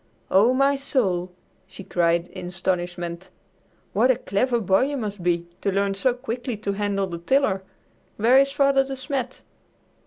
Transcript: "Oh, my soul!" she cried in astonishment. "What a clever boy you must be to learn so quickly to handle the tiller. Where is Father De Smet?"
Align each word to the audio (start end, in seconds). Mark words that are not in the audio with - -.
"Oh, 0.31 0.51
my 0.51 0.75
soul!" 0.75 1.31
she 1.67 1.83
cried 1.83 2.27
in 2.29 2.47
astonishment. 2.47 3.29
"What 3.93 4.09
a 4.09 4.15
clever 4.15 4.59
boy 4.59 4.85
you 4.85 4.97
must 4.97 5.21
be 5.21 5.45
to 5.61 5.71
learn 5.71 5.93
so 5.93 6.11
quickly 6.15 6.57
to 6.57 6.71
handle 6.71 7.05
the 7.05 7.19
tiller. 7.19 7.61
Where 8.17 8.39
is 8.39 8.51
Father 8.51 8.83
De 8.83 8.95
Smet?" 8.95 9.43